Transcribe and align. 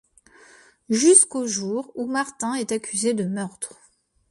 Jusqu'au 0.89 1.45
jour 1.45 1.91
où 1.93 2.07
Martin 2.07 2.55
est 2.55 2.71
accusé 2.71 3.13
de 3.13 3.25
meurtre... 3.25 3.77